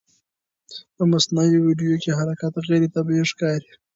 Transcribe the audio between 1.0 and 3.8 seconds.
مصنوعي ویډیو کې حرکت غیر طبیعي ښکاري.